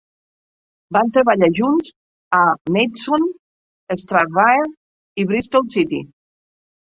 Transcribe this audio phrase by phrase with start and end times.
[0.95, 1.89] Van treballar junts
[2.37, 2.39] a
[2.77, 3.29] Maidstone,
[4.05, 4.65] Stranraer
[5.25, 6.01] i Bristol City.